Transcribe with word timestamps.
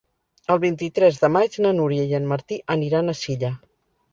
El 0.53 0.61
vint-i-tres 0.61 1.19
de 1.25 1.29
maig 1.35 1.57
na 1.65 1.73
Núria 1.81 2.07
i 2.13 2.17
en 2.21 2.27
Martí 2.33 2.59
aniran 2.77 3.15
a 3.15 3.17
Silla. 3.21 3.53